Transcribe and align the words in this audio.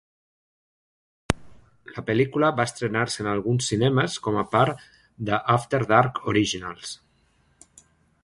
La 1.97 2.03
pel·lícula 2.07 2.49
va 2.59 2.65
estrenar-se 2.69 3.21
en 3.23 3.29
alguns 3.33 3.67
cinemes 3.73 4.17
com 4.29 4.41
a 4.43 4.47
part 4.55 4.81
de 5.29 5.41
"After 5.57 5.83
Dark 5.93 6.19
Originals". 6.33 6.95